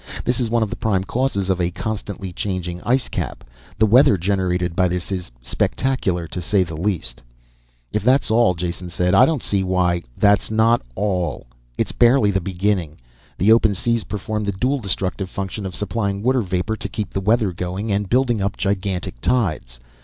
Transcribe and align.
This 0.25 0.39
is 0.39 0.49
one 0.49 0.63
of 0.63 0.71
the 0.71 0.75
prime 0.75 1.03
causes 1.03 1.47
of 1.51 1.61
a 1.61 1.69
constantly 1.69 2.33
changing 2.33 2.81
icecap. 2.81 3.43
The 3.77 3.85
weather 3.85 4.17
generated 4.17 4.75
by 4.75 4.87
this 4.87 5.11
is 5.11 5.29
spectacular 5.43 6.27
to 6.27 6.41
say 6.41 6.63
the 6.63 6.75
least." 6.75 7.21
"If 7.93 8.03
that's 8.03 8.31
all," 8.31 8.55
Jason 8.55 8.89
said, 8.89 9.13
"I 9.13 9.27
don't 9.27 9.43
see 9.43 9.63
why" 9.63 10.01
"That's 10.27 10.49
not 10.49 10.81
all 10.95 11.45
it's 11.77 11.91
barely 11.91 12.31
the 12.31 12.41
beginning. 12.41 12.97
The 13.37 13.51
open 13.51 13.75
seas 13.75 14.03
perform 14.03 14.43
the 14.45 14.53
dual 14.53 14.79
destructive 14.79 15.29
function 15.29 15.67
of 15.67 15.75
supplying 15.75 16.23
water 16.23 16.41
vapor 16.41 16.77
to 16.77 16.89
keep 16.89 17.11
the 17.11 17.21
weather 17.21 17.51
going, 17.51 17.91
and 17.91 18.09
building 18.09 18.41
up 18.41 18.57
gigantic 18.57 19.21
tides. 19.21 19.77